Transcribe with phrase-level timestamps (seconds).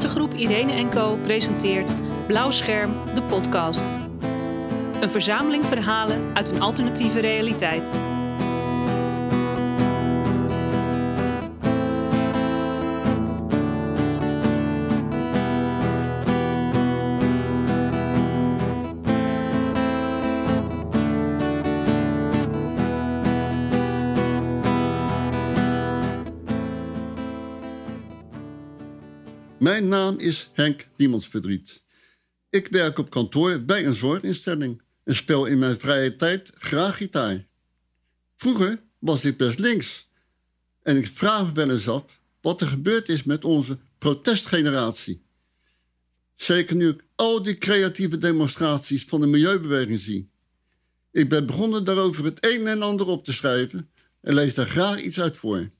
[0.00, 1.92] Theatergroep Irene Co presenteert
[2.26, 3.82] Blauw Scherm, de podcast.
[5.00, 7.90] Een verzameling verhalen uit een alternatieve realiteit.
[29.60, 31.82] Mijn naam is Henk Niemandsverdriet.
[32.50, 37.46] Ik werk op kantoor bij een zorginstelling en speel in mijn vrije tijd graag gitaar.
[38.36, 40.08] Vroeger was ik best links
[40.82, 45.22] en ik vraag me wel eens af wat er gebeurd is met onze protestgeneratie.
[46.36, 50.30] Zeker nu ik al die creatieve demonstraties van de milieubeweging zie.
[51.12, 55.00] Ik ben begonnen daarover het een en ander op te schrijven en lees daar graag
[55.00, 55.70] iets uit voor.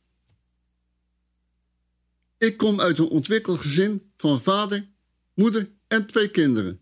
[2.41, 4.87] Ik kom uit een ontwikkeld gezin van vader,
[5.35, 6.81] moeder en twee kinderen.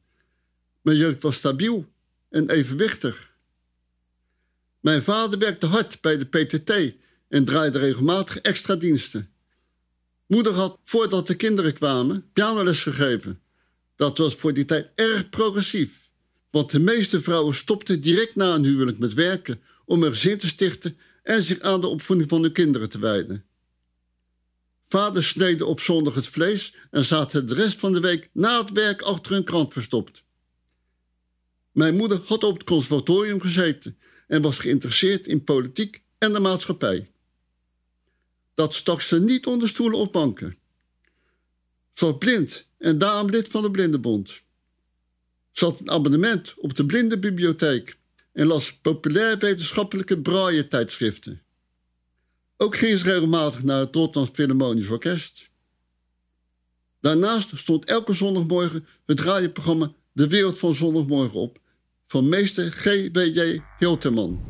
[0.82, 1.92] Mijn jeugd was stabiel
[2.28, 3.32] en evenwichtig.
[4.80, 6.94] Mijn vader werkte hard bij de PTT
[7.28, 9.30] en draaide regelmatig extra diensten.
[10.26, 13.40] Moeder had, voordat de kinderen kwamen, pianoles gegeven.
[13.96, 16.08] Dat was voor die tijd erg progressief,
[16.50, 20.46] want de meeste vrouwen stopten direct na een huwelijk met werken om een gezin te
[20.46, 23.47] stichten en zich aan de opvoeding van hun kinderen te wijden.
[24.88, 28.70] Vader sneden op zondag het vlees en zaten de rest van de week na het
[28.70, 30.22] werk achter hun krant verstopt.
[31.72, 37.10] Mijn moeder had op het conservatorium gezeten en was geïnteresseerd in politiek en de maatschappij.
[38.54, 40.58] Dat stak ze niet onder stoelen of banken.
[41.94, 44.42] Ze was blind en daarom lid van de Blindenbond.
[45.52, 47.98] Ze had een abonnement op de Blindenbibliotheek
[48.32, 51.42] en las populair wetenschappelijke braille tijdschriften.
[52.60, 55.48] Ook ging ze regelmatig naar het Rotterdam Philharmonisch Orkest.
[57.00, 61.58] Daarnaast stond elke zondagmorgen het radioprogramma De Wereld van Zondagmorgen op
[62.06, 63.62] van meester G.W.J.
[63.78, 64.46] Hilterman.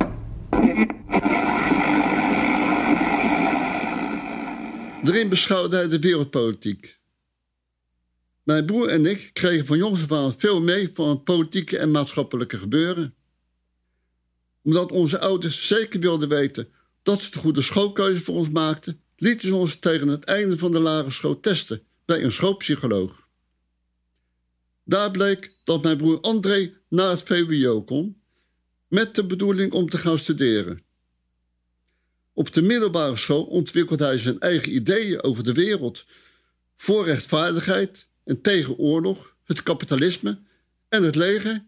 [5.05, 6.99] Erin beschouwde hij de wereldpolitiek.
[8.43, 11.91] Mijn broer en ik kregen van jongs af aan veel mee van het politieke en
[11.91, 13.15] maatschappelijke gebeuren.
[14.63, 16.73] Omdat onze ouders zeker wilden weten
[17.03, 20.73] dat ze de goede schoolkeuze voor ons maakten, lieten ze ons tegen het einde van
[20.73, 23.29] de lagere school testen bij een schoolpsycholoog.
[24.85, 28.21] Daar bleek dat mijn broer André naar het VWO kon,
[28.89, 30.83] met de bedoeling om te gaan studeren.
[32.33, 36.05] Op de middelbare school ontwikkelde hij zijn eigen ideeën over de wereld,
[36.77, 40.43] voor rechtvaardigheid en tegen oorlog, het kapitalisme
[40.89, 41.65] en het leger.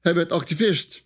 [0.00, 1.05] Hij werd activist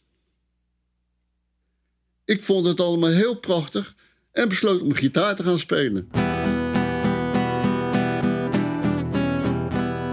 [2.30, 3.94] ik vond het allemaal heel prachtig
[4.32, 6.08] en besloot om gitaar te gaan spelen.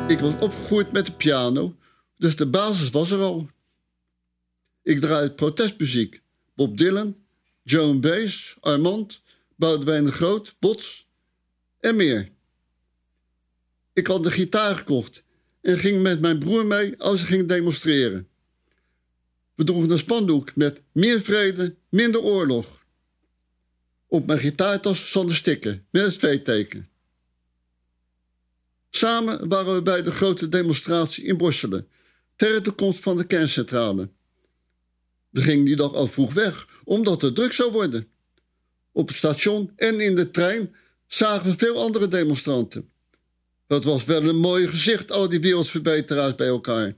[0.08, 1.76] Ik was opgegroeid met de piano,
[2.18, 3.50] dus de basis was er al.
[4.84, 6.22] Ik draaide protestmuziek.
[6.56, 7.18] Bob Dylan,
[7.64, 9.22] Joan Baez, Armand,
[9.56, 11.08] Boudewijn de Groot, Bots
[11.80, 12.30] en meer.
[13.94, 15.24] Ik had de gitaar gekocht
[15.62, 18.28] en ging met mijn broer mee als ze ging demonstreren.
[19.58, 22.86] We droegen een spandoek met meer vrede, minder oorlog.
[24.08, 26.90] Op mijn gitaartas stonden stikken met het V-teken.
[28.90, 31.88] Samen waren we bij de grote demonstratie in Borselen,
[32.36, 34.10] ter de komst van de kerncentrale.
[35.30, 38.08] We gingen die dag al vroeg weg, omdat het druk zou worden.
[38.92, 40.76] Op het station en in de trein
[41.08, 42.92] zagen we veel andere demonstranten.
[43.68, 46.96] Het was wel een mooi gezicht, al die wereldverbeteraars bij elkaar.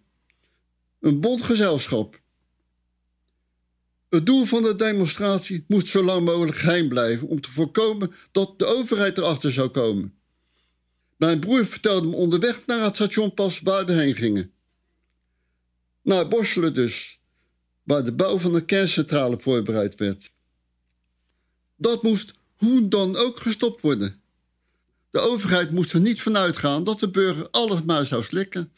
[1.00, 2.22] Een bond gezelschap.
[4.10, 8.60] Het doel van de demonstratie moest zo lang mogelijk geheim blijven om te voorkomen dat
[8.60, 10.14] de overheid erachter zou komen.
[11.18, 14.52] Mijn broer vertelde me onderweg naar het station pas waar we heen gingen.
[16.02, 17.20] Naar Borselen dus,
[17.84, 20.32] waar de bouw van de kerncentrale voorbereid werd.
[21.76, 24.22] Dat moest hoe dan ook gestopt worden.
[25.12, 28.72] De overheid moest er niet van uitgaan dat de burger alles maar zou slikken.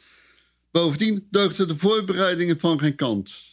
[0.72, 3.51] Bovendien deugden de voorbereidingen van geen kant.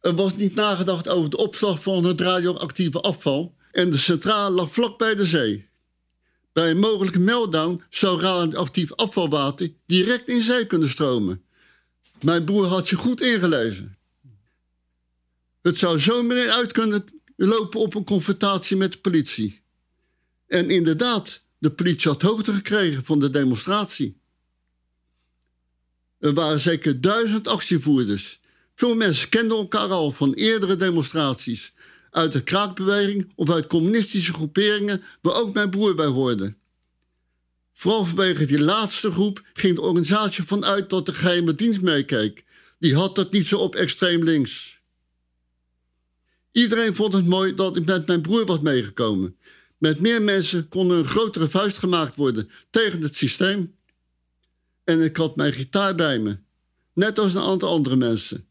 [0.00, 4.72] Er was niet nagedacht over de opslag van het radioactieve afval en de centrale lag
[4.72, 5.68] vlak bij de zee.
[6.52, 11.44] Bij een mogelijke meltdown zou radioactief afvalwater direct in zee kunnen stromen.
[12.20, 13.98] Mijn broer had zich goed ingelezen.
[15.62, 17.04] Het zou zomaar uit kunnen
[17.36, 19.62] lopen op een confrontatie met de politie.
[20.46, 24.20] En inderdaad, de politie had hoogte gekregen van de demonstratie.
[26.18, 28.40] Er waren zeker duizend actievoerders
[28.80, 31.72] veel mensen kenden elkaar al van eerdere demonstraties,
[32.10, 36.54] uit de kraakbeweging of uit communistische groeperingen waar ook mijn broer bij hoorde.
[37.72, 42.44] Vooral vanwege die laatste groep ging de organisatie vanuit dat de geheime dienst meekeek.
[42.78, 44.80] Die had het niet zo op extreem links.
[46.52, 49.36] Iedereen vond het mooi dat ik met mijn broer was meegekomen.
[49.78, 53.76] Met meer mensen kon een grotere vuist gemaakt worden tegen het systeem.
[54.84, 56.38] En ik had mijn gitaar bij me,
[56.92, 58.48] net als een aantal andere mensen.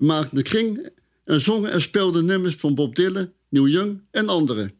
[0.00, 0.88] We maakten de kring
[1.24, 4.72] en zongen en speelden nummers van Bob Dylan, Neil Young en anderen.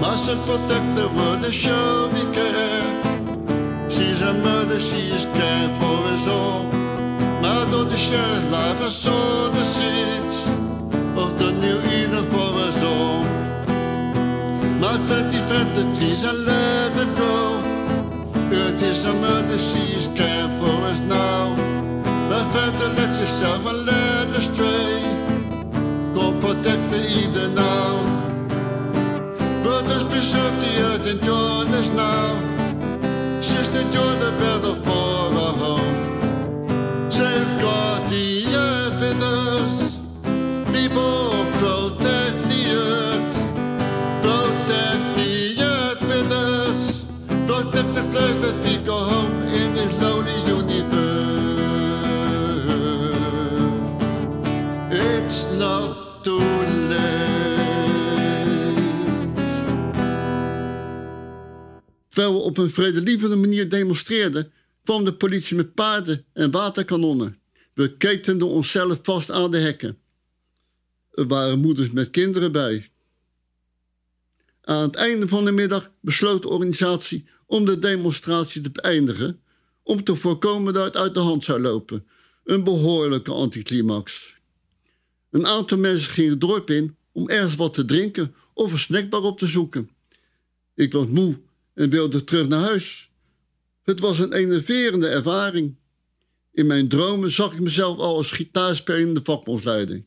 [0.00, 3.90] Must protect the world to show me care.
[3.90, 6.85] She's a mother, she is caring for us all.
[7.72, 9.18] door de shed life er så
[9.54, 9.66] det
[11.38, 12.82] the new Eden for us all?
[12.82, 13.36] så.
[14.80, 15.42] Man fattig
[15.74, 17.76] the trees and let them grow.
[18.52, 19.58] It is til som mødte
[20.16, 21.56] camp for us now
[22.30, 25.02] Man fattig let yourself and let us stray
[26.14, 27.94] Go protect the Eden now
[29.64, 32.55] Brothers preserve the earth and join us now
[62.46, 64.52] op een vredelievende manier demonstreerden,
[64.84, 67.38] kwam de politie met paarden en waterkanonnen.
[67.74, 69.98] We ketenden onszelf vast aan de hekken.
[71.12, 72.90] Er waren moeders met kinderen bij.
[74.60, 79.40] Aan het einde van de middag besloot de organisatie om de demonstratie te beëindigen,
[79.82, 82.06] om te voorkomen dat het uit de hand zou lopen.
[82.44, 84.36] Een behoorlijke anticlimax.
[85.30, 89.22] Een aantal mensen gingen het dorp in om ergens wat te drinken of een snackbar
[89.22, 89.90] op te zoeken.
[90.74, 91.44] Ik was moe
[91.76, 93.10] en wilde terug naar huis.
[93.82, 95.76] Het was een enerverende ervaring.
[96.52, 100.04] In mijn dromen zag ik mezelf al als gitaarspelende vakbondsleider.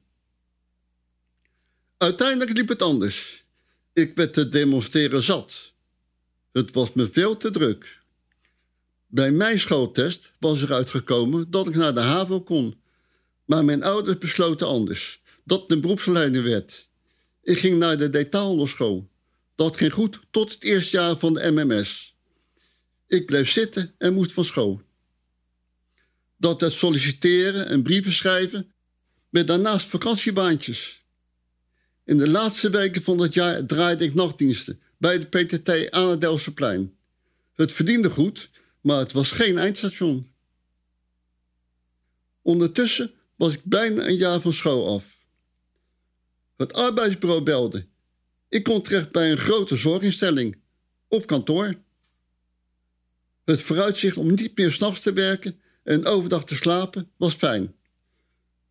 [1.97, 3.45] Uiteindelijk liep het anders.
[3.93, 5.73] Ik werd te demonstreren zat.
[6.51, 8.01] Het was me veel te druk.
[9.07, 12.81] Bij mijn schooltest was eruit gekomen dat ik naar de HAVO kon.
[13.45, 15.21] Maar mijn ouders besloten anders.
[15.43, 16.89] Dat een beroepsleider werd.
[17.41, 19.08] Ik ging naar de detailhandelsschool.
[19.59, 22.15] Dat ging goed tot het eerste jaar van de MMS.
[23.07, 24.81] Ik bleef zitten en moest van school.
[26.37, 28.73] Dat het solliciteren en brieven schrijven,
[29.29, 31.03] met daarnaast vakantiebaantjes.
[32.03, 36.21] In de laatste weken van het jaar draaide ik nachtdiensten bij de PTT aan het
[36.21, 36.95] Delftsplein.
[37.55, 38.49] Het verdiende goed,
[38.81, 40.31] maar het was geen eindstation.
[42.41, 45.03] Ondertussen was ik bijna een jaar van school af.
[46.57, 47.87] Het arbeidsbureau belde.
[48.49, 50.57] Ik kon terecht bij een grote zorginstelling,
[51.07, 51.75] op kantoor.
[53.45, 57.75] Het vooruitzicht om niet meer s'nachts te werken en overdag te slapen was fijn.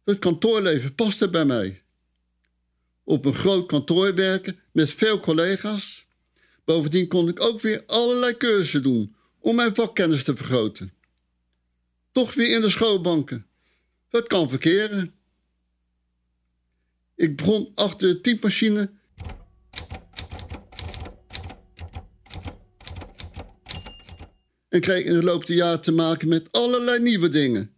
[0.05, 1.83] Het kantoorleven paste bij mij.
[3.05, 6.07] Op een groot kantoor werken met veel collega's.
[6.65, 10.93] Bovendien kon ik ook weer allerlei cursussen doen om mijn vakkennis te vergroten.
[12.13, 13.47] Toch weer in de schoolbanken.
[14.09, 15.15] Het kan verkeren.
[17.15, 18.91] Ik begon achter de typemachine
[24.69, 27.75] en kreeg in de loop der jaren te maken met allerlei nieuwe dingen.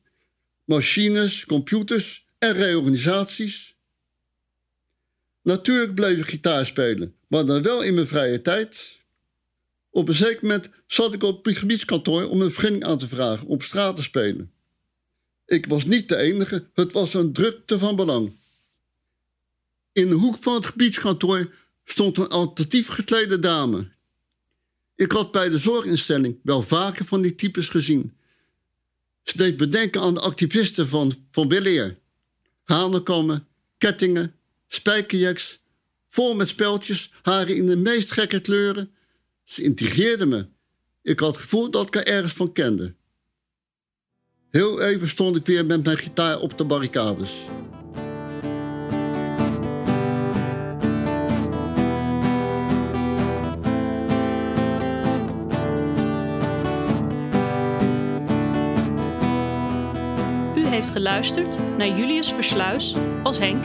[0.64, 3.74] Machines, computers en reorganisaties.
[5.42, 8.98] Natuurlijk bleef ik gitaar spelen, maar dan wel in mijn vrije tijd.
[9.90, 13.46] Op een zeker moment zat ik op het gebiedskantoor om een vergunning aan te vragen
[13.46, 14.52] om op straat te spelen.
[15.46, 18.38] Ik was niet de enige, het was een drukte van belang.
[19.92, 21.54] In de hoek van het gebiedskantoor
[21.84, 23.88] stond een alternatief geklede dame.
[25.00, 28.16] Ik had bij de zorginstelling wel vaker van die types gezien.
[29.22, 31.98] Ze deed bedenken aan de activisten van, van Willeer.
[32.64, 33.46] Hanenkammen,
[33.78, 34.34] kettingen,
[34.68, 35.60] spijkerjacks,
[36.08, 38.94] vol met speltjes, haren in de meest gekke kleuren.
[39.44, 40.46] Ze intrigeerde me.
[41.02, 42.94] Ik had het gevoel dat ik er ergens van kende.
[44.50, 47.32] Heel even stond ik weer met mijn gitaar op de barricades.
[60.92, 63.64] Geluisterd naar Julius Versluis als Henk.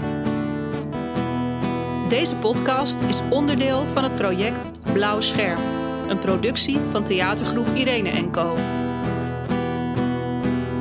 [2.09, 5.59] Deze podcast is onderdeel van het project Blauw Scherm.
[6.07, 8.55] een productie van theatergroep Irene Co.